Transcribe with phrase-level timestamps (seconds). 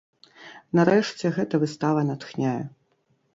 [0.79, 2.59] Нарэшце, гэта выстава натхняе.